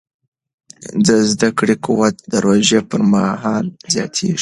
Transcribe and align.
د 1.05 1.07
زده 1.31 1.49
کړې 1.57 1.75
قوت 1.85 2.15
د 2.31 2.33
روژې 2.45 2.79
پر 2.89 3.01
مهال 3.11 3.65
زیاتېږي. 3.93 4.39